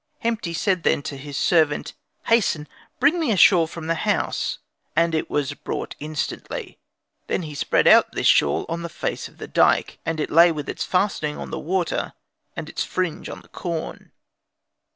[0.23, 1.93] Hemti said then to his servant,
[2.25, 4.57] "Hasten I bring me a shawl from the house,"
[4.95, 6.79] and it was brought instantly.
[7.27, 10.51] Then spread he out this shawl on the face of the dyke, and it lay
[10.51, 12.13] with its fastening on the water
[12.55, 14.11] and its fringe on the corn.